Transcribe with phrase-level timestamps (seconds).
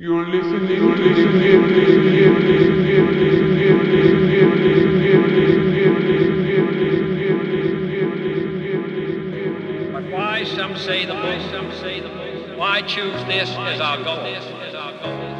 [0.00, 5.26] You're listening, you're listening, you're listening, you're listening, you're listening, you're listening, you're listening, you're
[5.26, 9.92] listening, you're listening, you're listening, you're listening, you're listening, you're listening.
[9.92, 11.50] But why some say the moon?
[11.50, 12.56] Some say the moon.
[12.56, 14.20] Why choose this as our goal?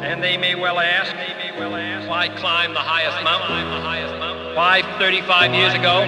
[0.03, 1.15] And they may well ask,
[2.09, 4.57] why climb the highest mountain?
[4.57, 6.03] Why 35 years ago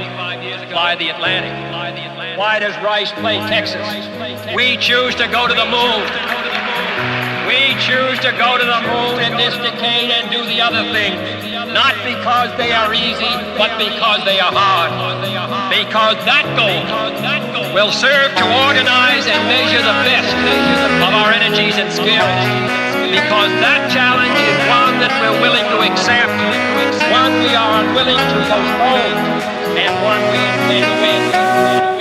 [0.70, 2.38] fly the Atlantic?
[2.38, 3.88] Why does Rice play Texas?
[4.54, 6.30] We choose to go to the moon.
[7.52, 11.19] We choose to go to the moon in this decade and do the other things.
[11.75, 13.27] Not because they are easy,
[13.60, 14.96] but because they are hard.
[15.68, 16.79] Because that goal
[17.75, 20.32] will serve to organize and measure the best
[21.04, 22.39] of our energies and skills.
[23.11, 26.32] Because that challenge is one that we're willing to accept,
[27.11, 32.00] one we are unwilling to postpone, and one we intend to win.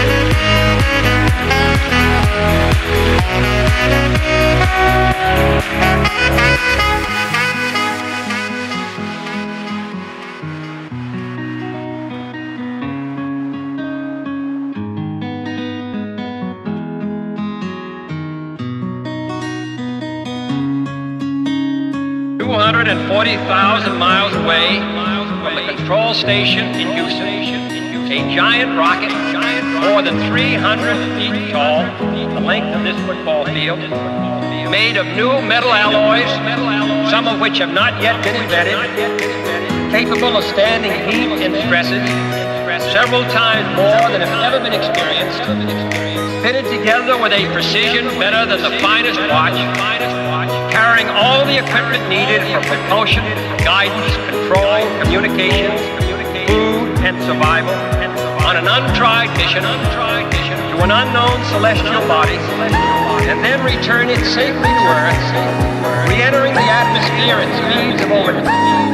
[23.21, 24.79] 40,000 miles away
[25.45, 29.13] from the control station in Houston, a giant rocket
[29.85, 31.83] more than 300 feet tall,
[32.33, 33.77] the length of this football field,
[34.71, 36.31] made of new metal alloys,
[37.11, 38.73] some of which have not yet been invented,
[39.91, 42.01] capable of standing heat and stresses
[42.91, 45.45] several times more than have ever been experienced,
[46.41, 50.20] fitted together with a precision better than the finest watch,
[50.91, 53.23] carrying all the equipment needed for propulsion,
[53.63, 55.79] guidance, control, communications,
[56.51, 57.71] food, and survival
[58.43, 62.35] on an untried mission to an unknown celestial body,
[63.31, 68.90] and then return it safely to Earth, re-entering the atmosphere at speeds of over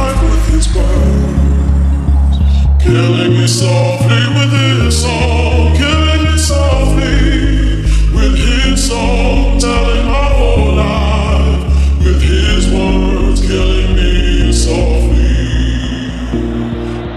[0.00, 2.36] alive with his bones.
[2.82, 7.84] Killing me softly with his song, killing me softly
[8.16, 11.62] with his song, telling my whole life
[12.04, 15.36] with his words, killing me softly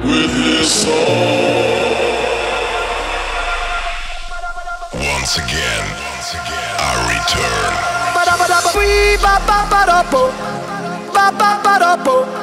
[0.10, 1.32] with his song.
[4.94, 5.86] Once again,
[6.88, 7.72] I return.
[8.16, 8.60] Ba ba ba da
[9.24, 10.24] ba ba ba da po.
[11.16, 12.43] Ba ba ba da po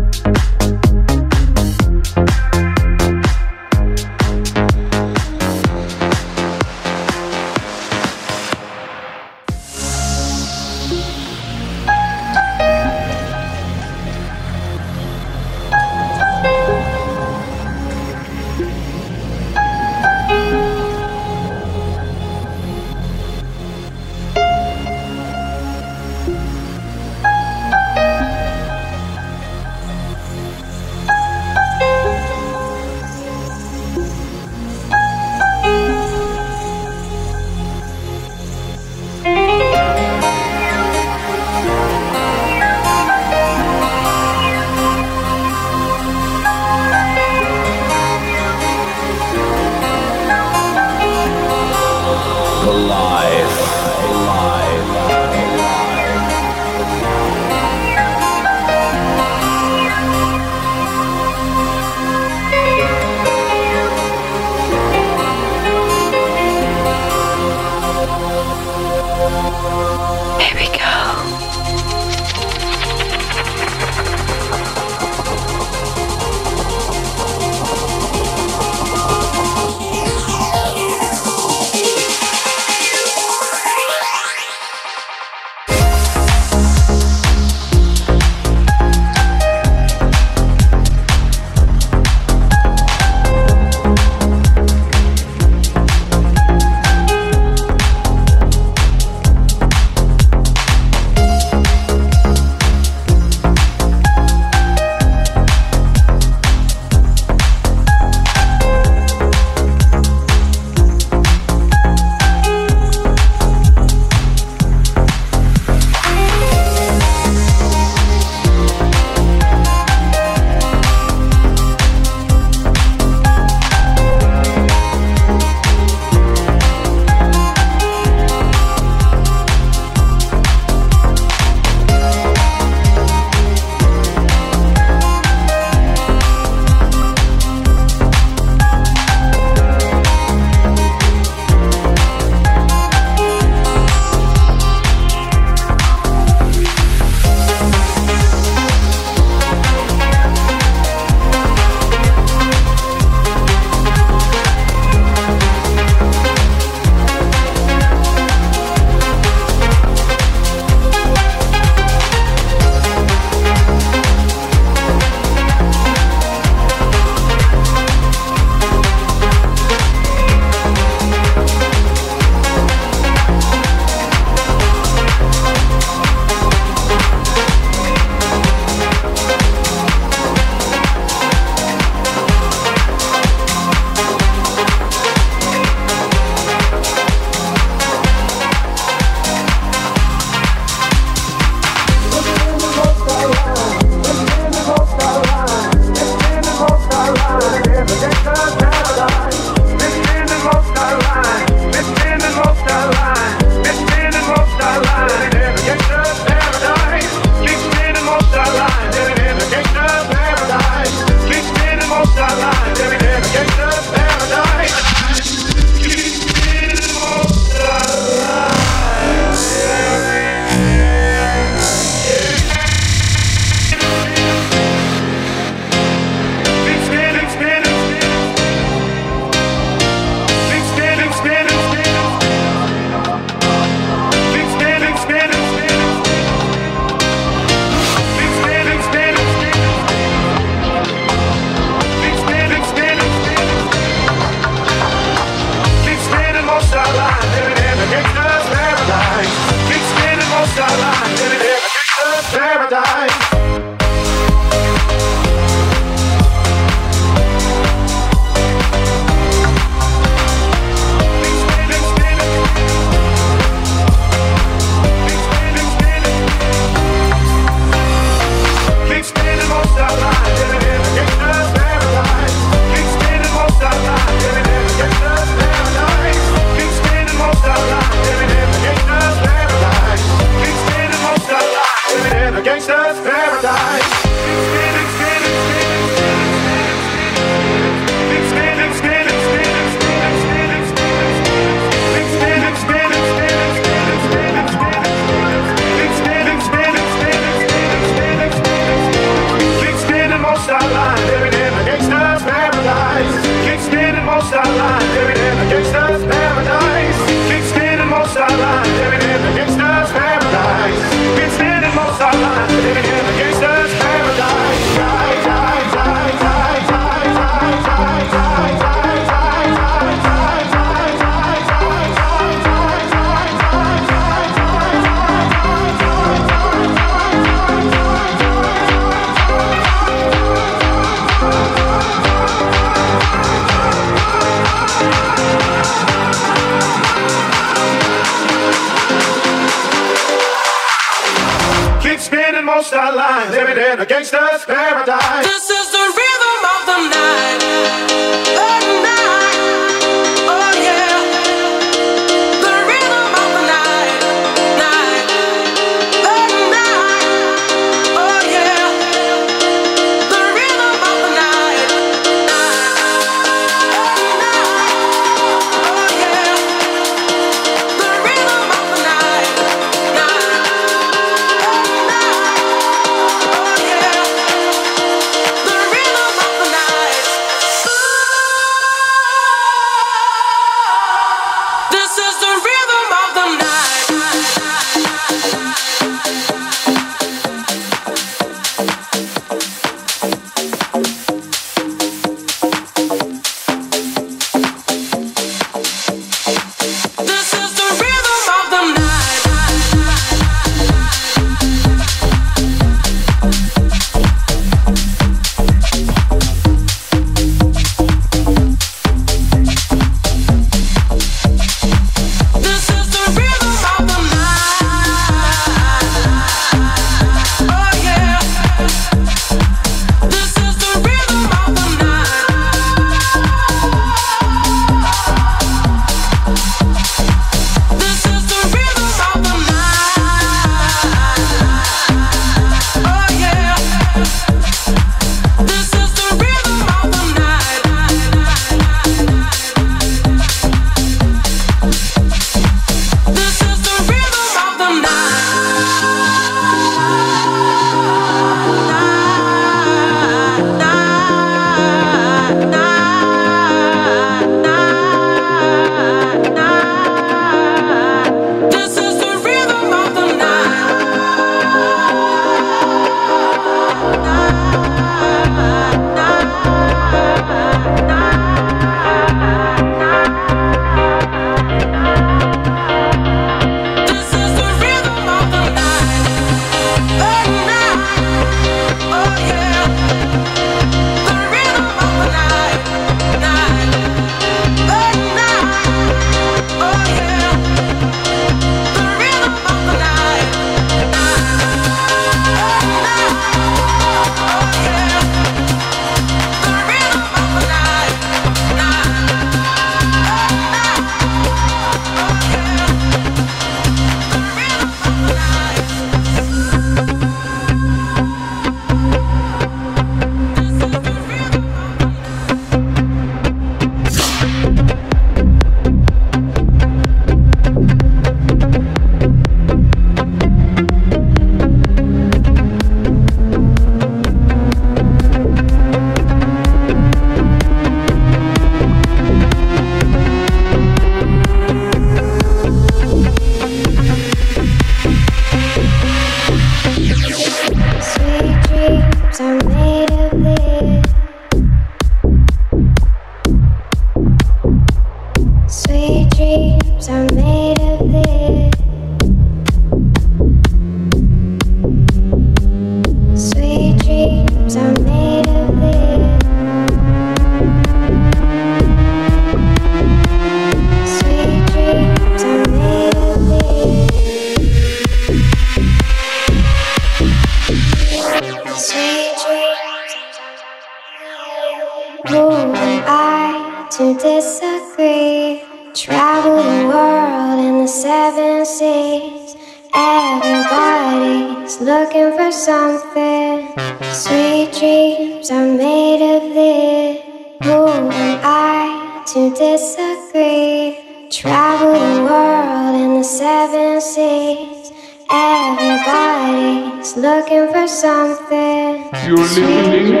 [581.60, 583.48] looking for something.
[583.92, 587.02] Sweet dreams are made of this.
[587.42, 587.90] Who am
[588.24, 591.08] I to disagree?
[591.10, 594.72] Travel the world in the seven seas.
[595.10, 598.88] Everybody's looking for something.
[599.06, 600.00] You're listening to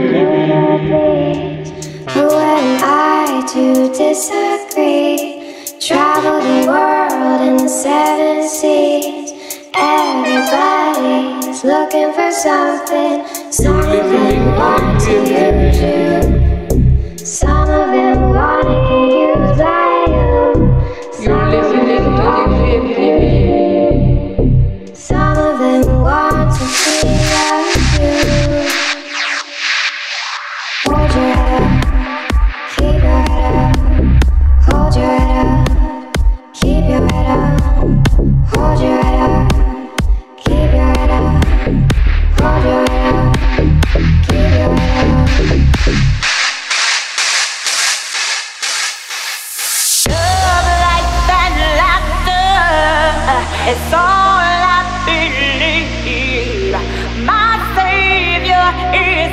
[0.00, 0.20] the
[2.14, 5.38] Who am I to disagree?
[5.78, 9.29] Travel the world in the seven seas.
[9.74, 15.60] Everybody's looking for something, something more to you.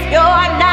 [0.09, 0.66] You're not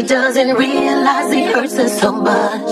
[0.00, 2.70] He doesn't realize it hurts us so much.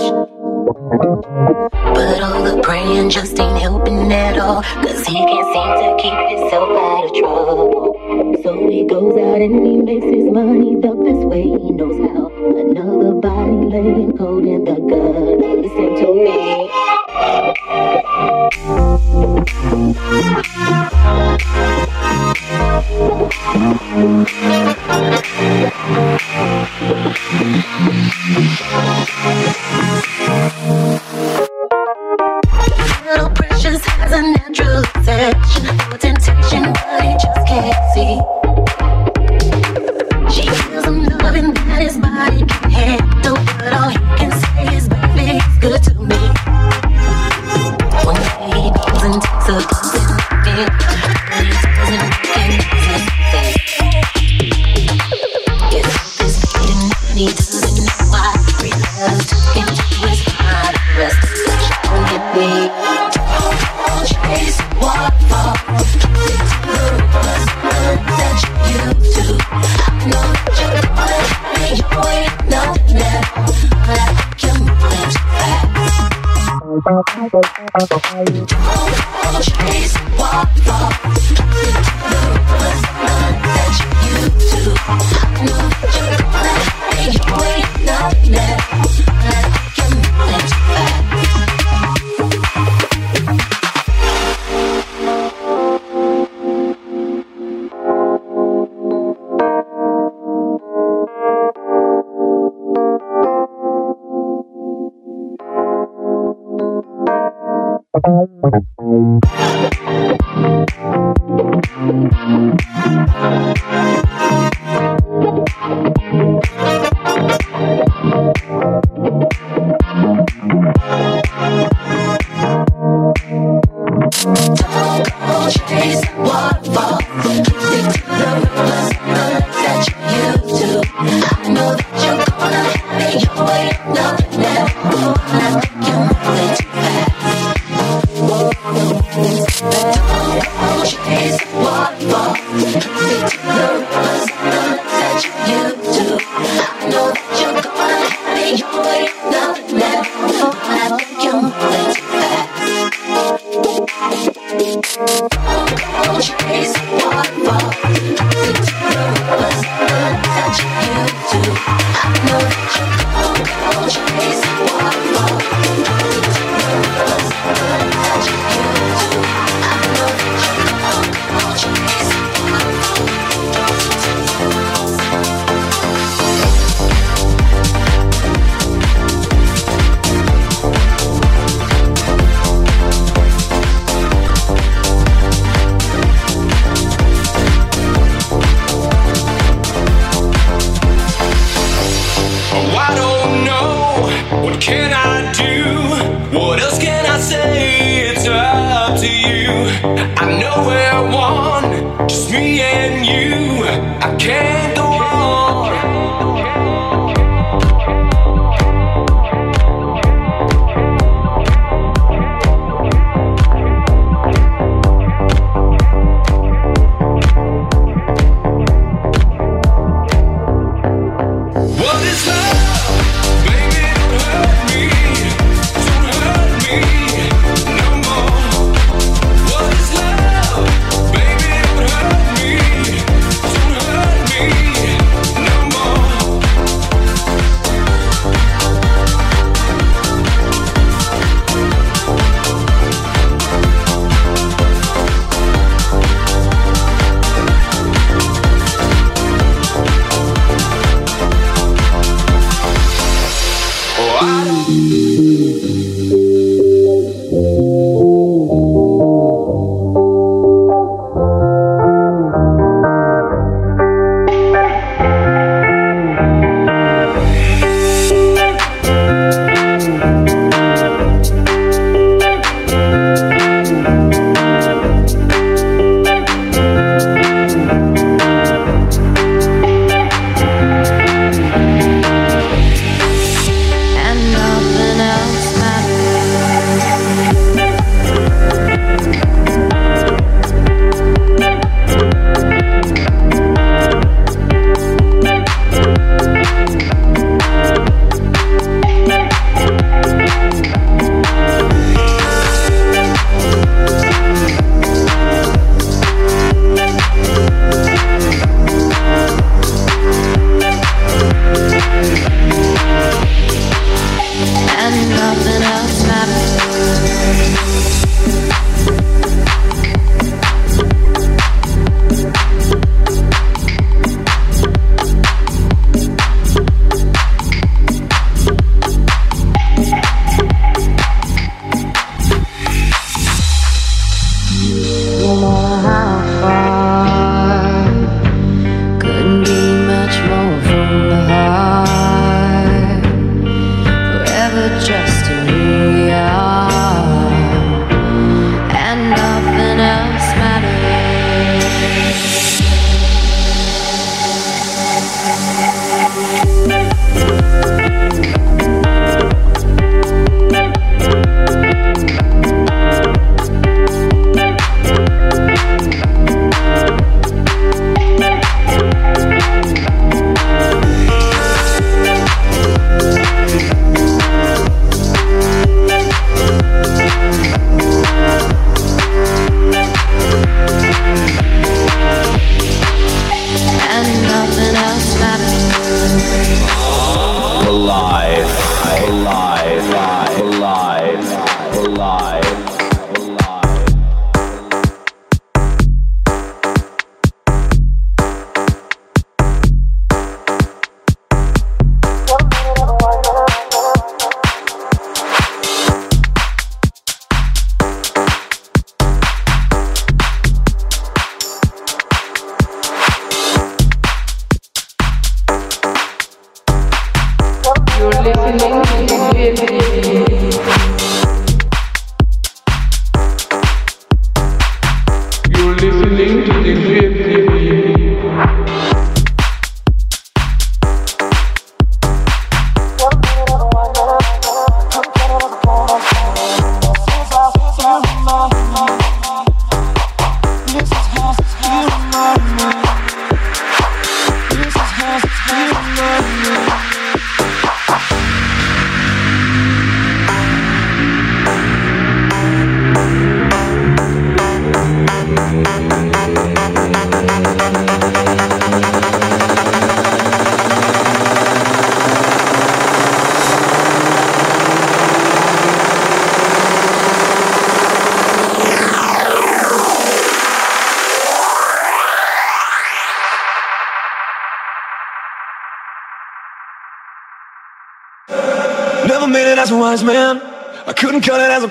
[1.93, 4.63] But all the praying just ain't helping at all.
[4.63, 8.41] Cause he can't seem to keep himself out of trouble.
[8.41, 12.29] So he goes out and he makes his money the best way he knows how.
[12.57, 15.37] Another body laying cold in the gutter.
[15.61, 16.88] Listen to me.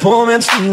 [0.08, 0.70] torments me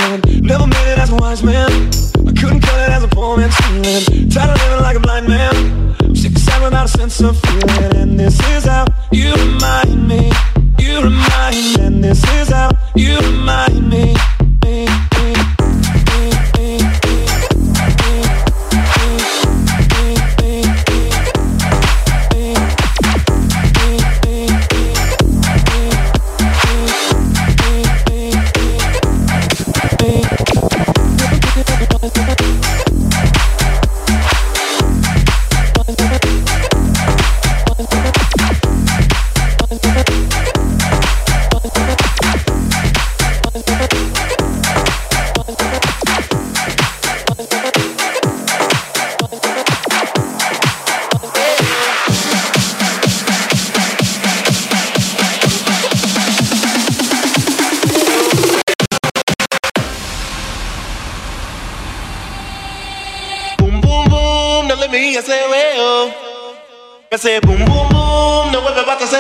[67.46, 69.18] boom boom boom, no vuelve basta ese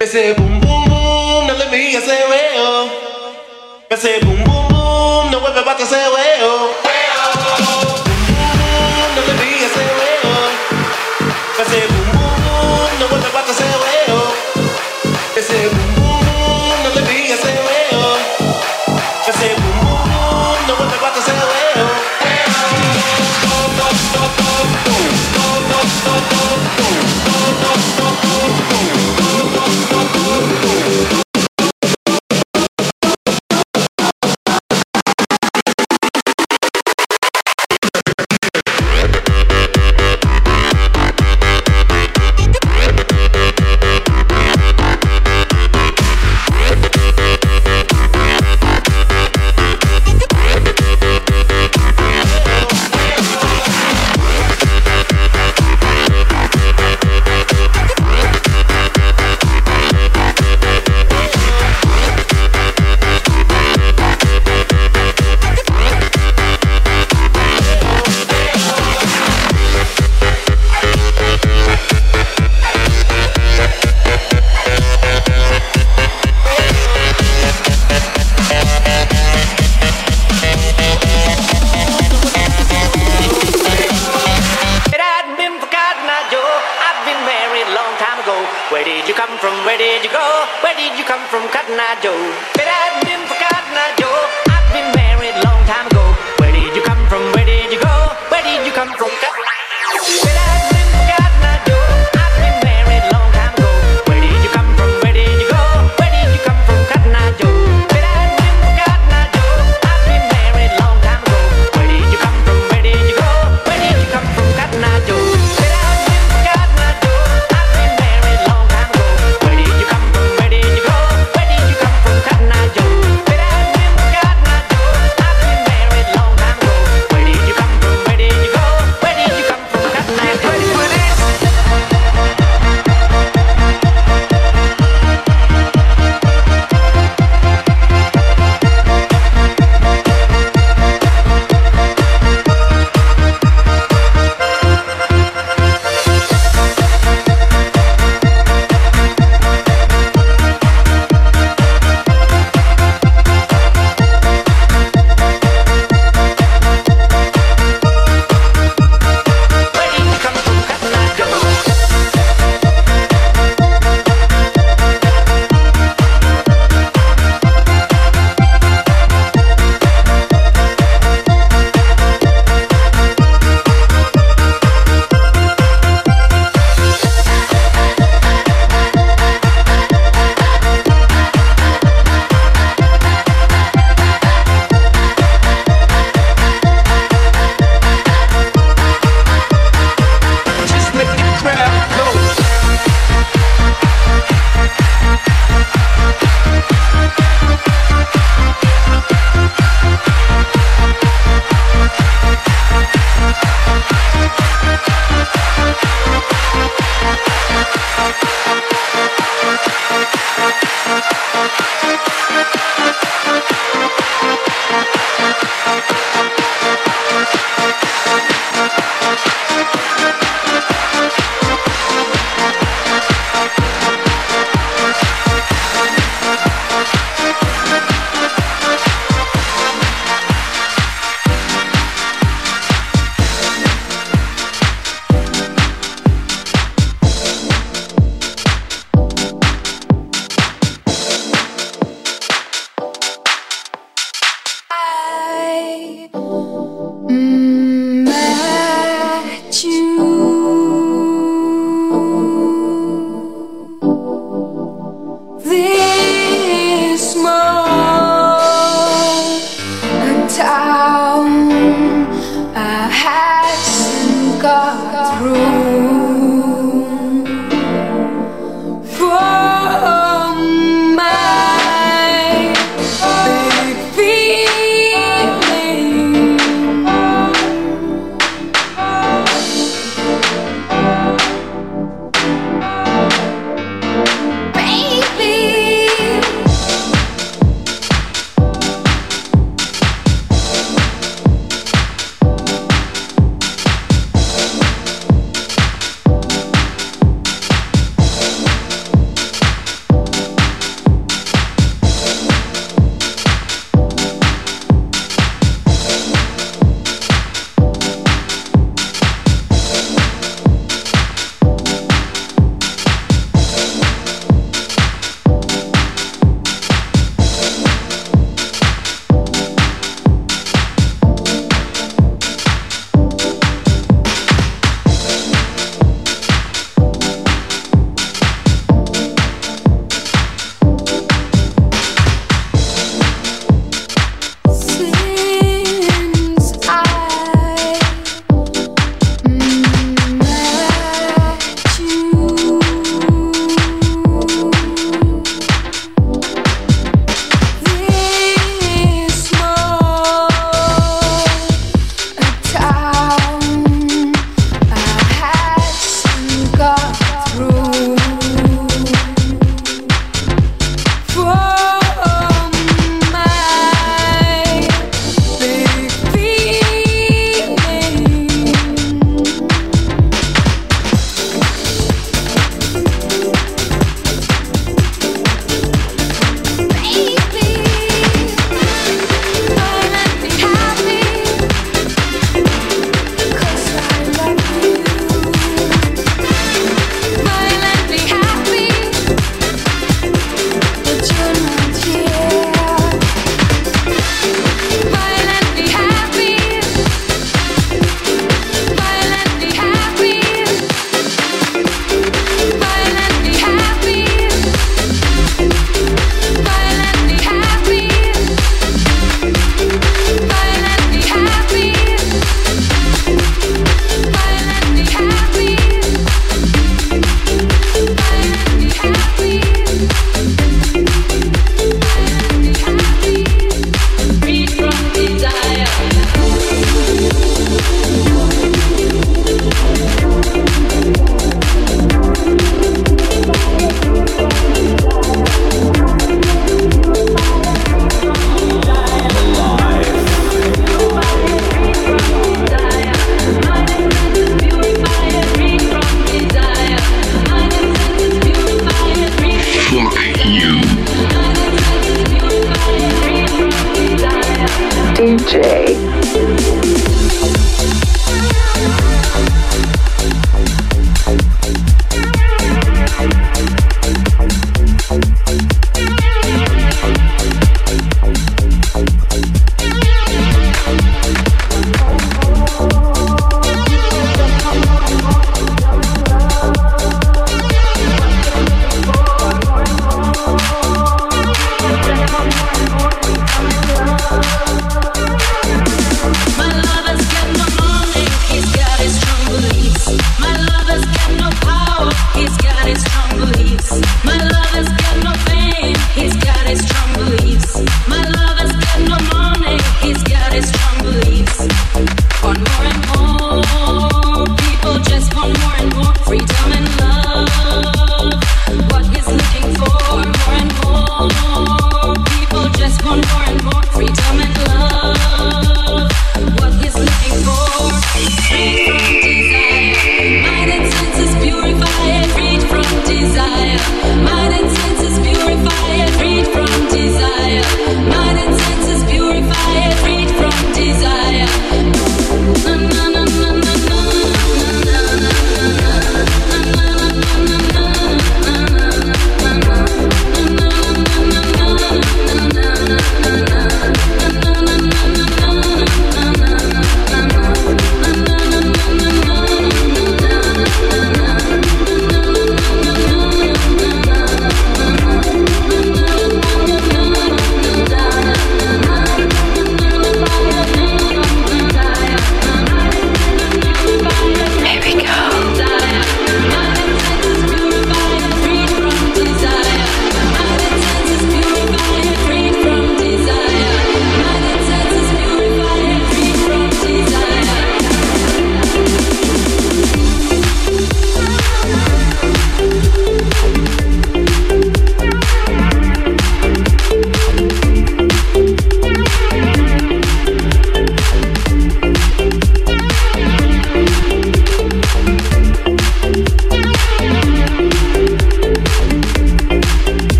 [0.00, 2.24] I say boom boom boom, no le migas ese
[3.90, 6.85] I say boom boom boom, no vuelve basta ese huevo.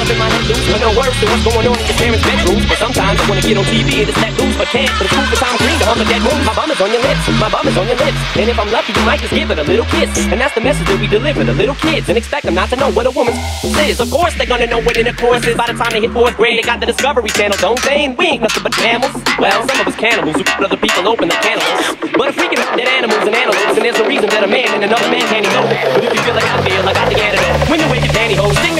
[0.00, 2.24] Up in my head loose, but no worse than what's going on in your parents'
[2.24, 2.64] bedrooms.
[2.64, 4.88] But sometimes I wanna get on TV and just let loose, but can't.
[4.96, 6.40] But it's proof that Tom Green to hum a dead room.
[6.40, 8.16] My bum is on your lips, my bum is on your lips.
[8.32, 10.08] And if I'm lucky, you might just give it a little kiss.
[10.32, 12.80] And that's the message that we deliver to little kids and expect them not to
[12.80, 13.36] know what a woman's
[13.84, 14.00] is.
[14.00, 16.56] Of course, they're gonna know what intercourse is by the time they hit fourth grade.
[16.56, 18.08] They got the Discovery Channel, don't they?
[18.08, 19.12] And we ain't nothing but mammals.
[19.36, 22.00] Well, some of us cannibals who other people open the cannibals.
[22.16, 24.80] But if we can dead animals and antelopes, then there's no reason that a man
[24.80, 25.76] and another man can't elope.
[25.92, 27.68] But if you feel like I feel, I got the antidote.
[27.68, 28.79] When you wake your pantyhose, sing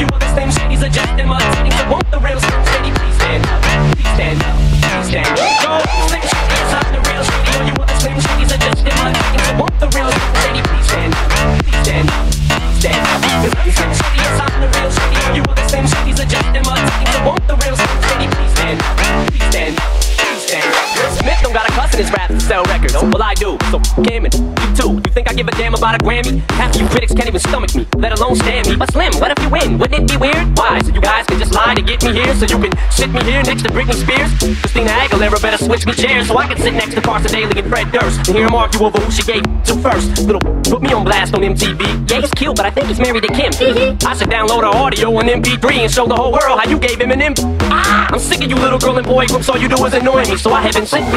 [0.00, 0.50] you want the
[0.82, 1.20] are just
[4.58, 5.60] please stand up.
[5.68, 6.10] All
[9.46, 11.30] you want the real Slim please stand up.
[11.64, 12.32] Please stand up.
[13.62, 13.99] Please stand up.
[21.70, 22.94] Smith don't got a cuss in his rap to sell records.
[22.94, 23.58] Well, I do.
[23.70, 24.92] So, and you too.
[24.94, 26.40] You think I give a damn about a Grammy?
[26.52, 28.76] Half you critics can't even stomach me, let alone stand me.
[28.76, 29.78] But Slim, what if you win?
[29.78, 30.56] Wouldn't it be weird?
[30.56, 30.80] Why?
[30.80, 33.22] So you guys can just lie to get me here, so you can sit me
[33.24, 34.30] here next to Britney Spears?
[34.60, 37.68] Christina Aguilera better switch me chairs so I can sit next to Carson Daly and
[37.68, 40.26] Fred Durst and hear them argue over who she gave to first.
[40.26, 40.40] Little
[40.70, 42.10] put me on blast on MTV.
[42.10, 43.52] Yeah, he's cute, but I think he's married to Kim.
[44.06, 46.98] I should download her audio on MP3 and show the whole world how you gave
[46.98, 47.34] Eminem.
[47.70, 49.48] Ah, I'm sick of you little girl and boy groups.
[49.48, 51.10] All you do is annoy me, so I have been sitting.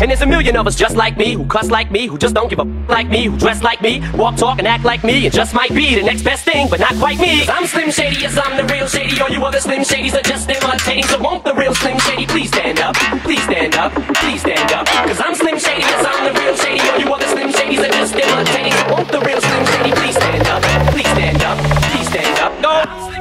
[0.00, 2.34] And there's a million of us just like me, who cuss like me, who just
[2.34, 5.02] don't give a f- like me, who dress like me, walk, talk, and act like
[5.02, 7.46] me, and just might be the next best thing, but not quite me.
[7.48, 9.20] I'm Slim Shady, yes, I'm the real Shady.
[9.20, 11.04] All you other Slim Shadys are just imitating.
[11.04, 12.94] So won't the real Slim Shady please stand up?
[13.24, 13.92] Please stand up.
[14.16, 14.86] Please stand up.
[14.86, 16.80] Cause I'm Slim Shady, yes, I'm the real Shady.
[16.90, 18.72] All you other Slim Shadys are just imitating.
[18.72, 20.62] So won't the real Slim Shady please stand up?
[20.92, 21.58] Please stand up.
[21.90, 22.62] Please stand up.
[22.62, 23.17] Go.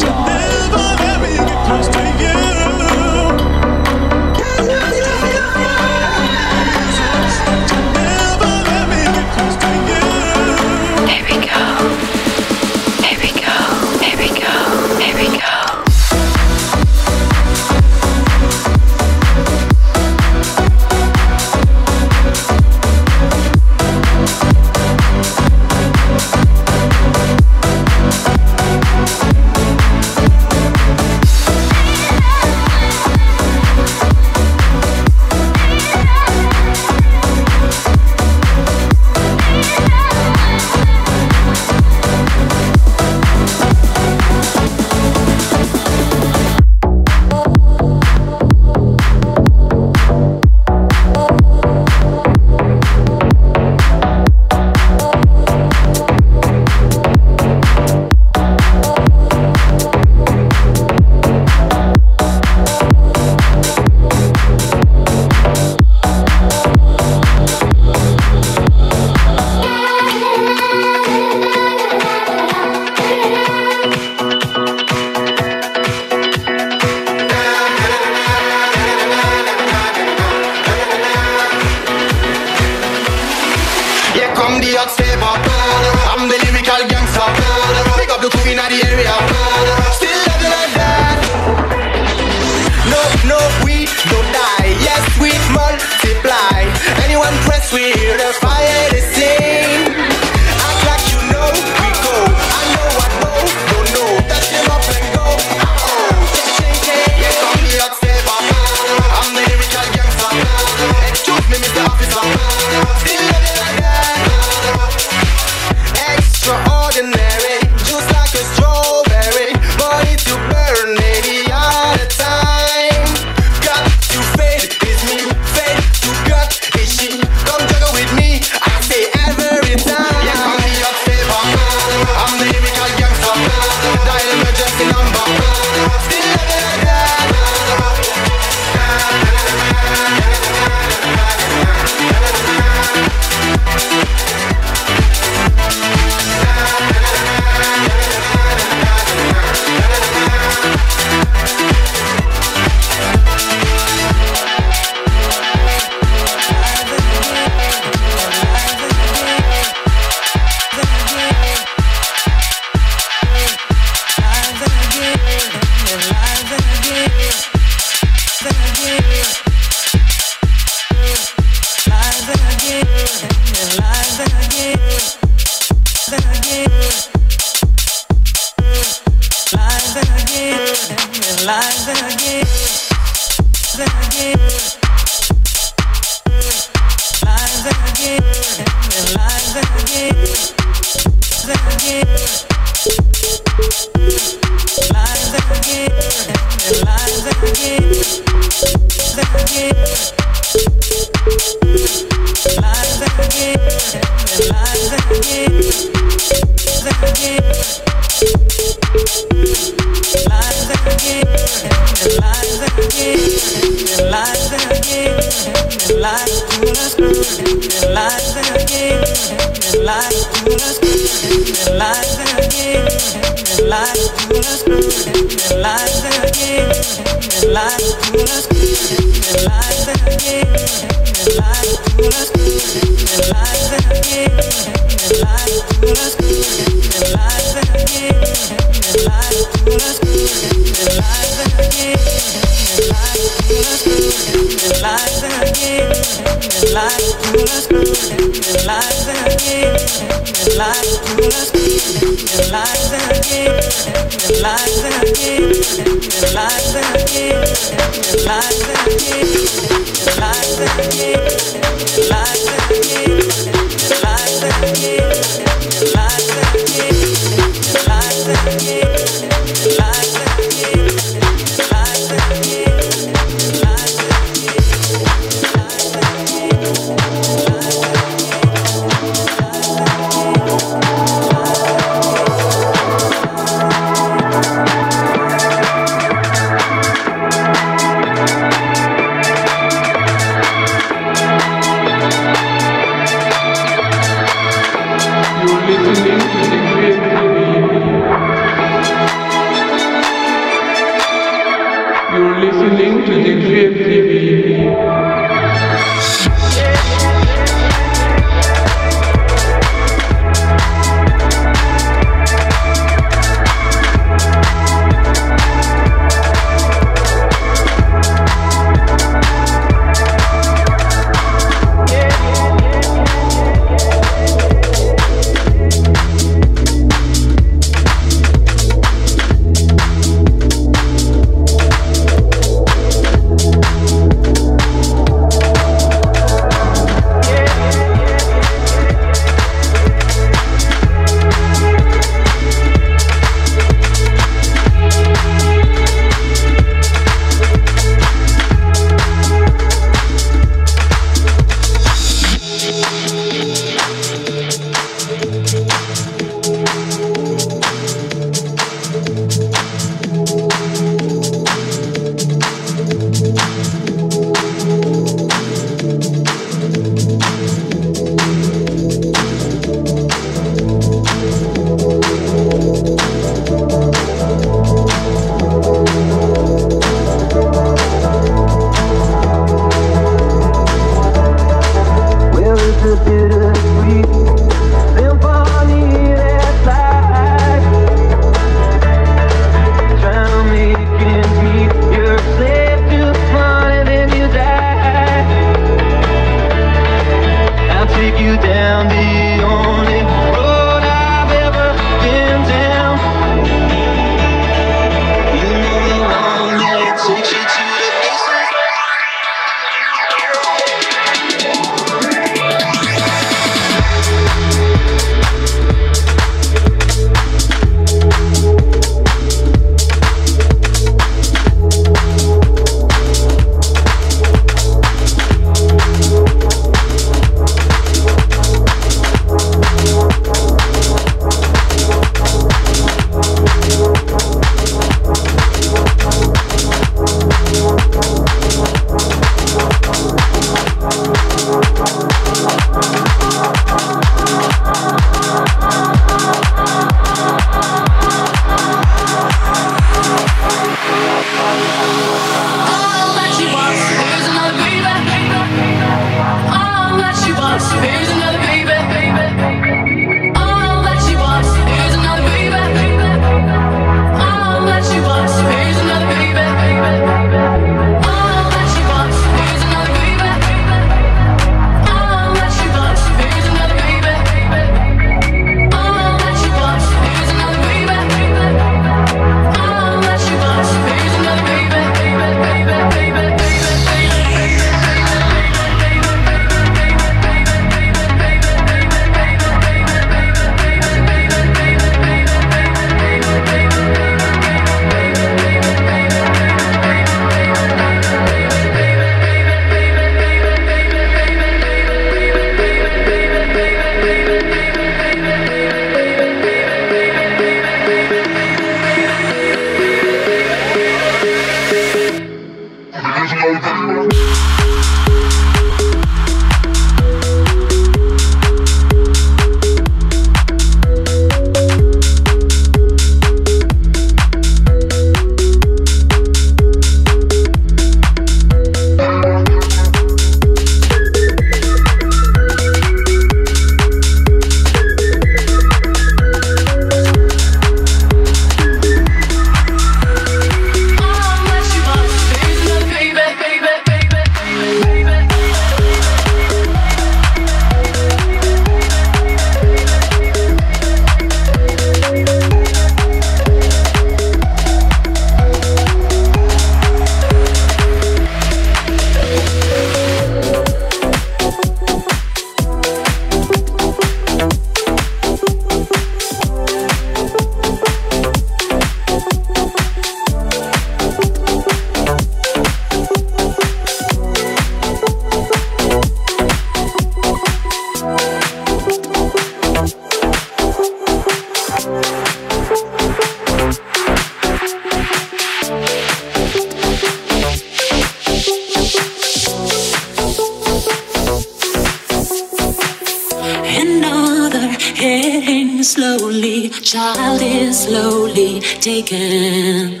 [596.94, 600.00] Child is slowly taken.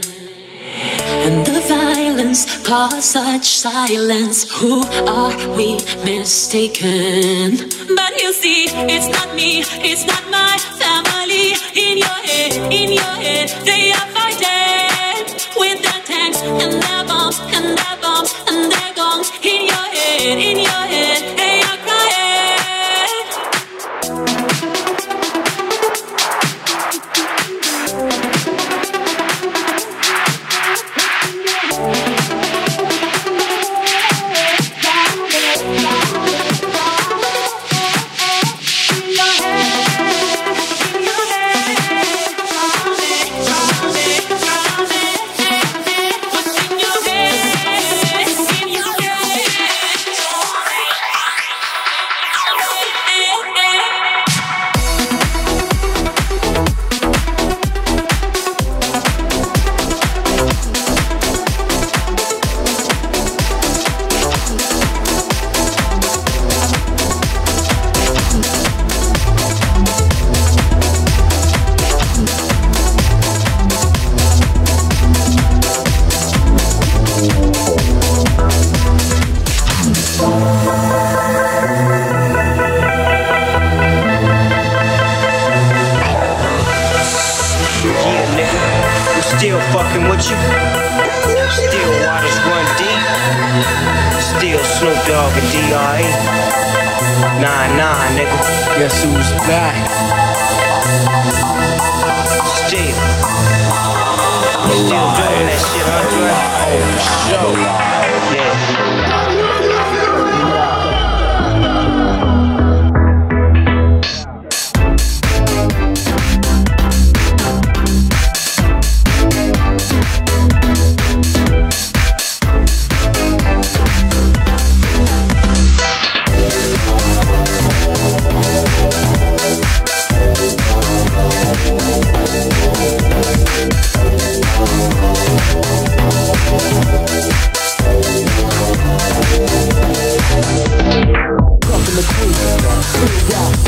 [1.26, 4.38] And the violence caused such silence.
[4.60, 7.56] Who are we mistaken?
[7.96, 11.56] But you see, it's not me, it's not my family.
[11.74, 15.24] In your head, in your head, they are fighting
[15.56, 19.32] with their tanks and their bombs and their bombs and their guns.
[19.42, 20.83] In your head, in your